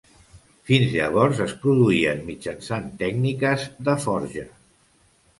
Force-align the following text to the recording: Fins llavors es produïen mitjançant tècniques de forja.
Fins 0.67 0.93
llavors 0.93 1.41
es 1.43 1.51
produïen 1.65 2.23
mitjançant 2.29 2.87
tècniques 3.01 3.67
de 3.89 3.95
forja. 4.07 4.47